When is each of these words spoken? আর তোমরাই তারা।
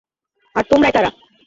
আর 0.55 0.63
তোমরাই 0.69 0.91
তারা। 0.91 1.09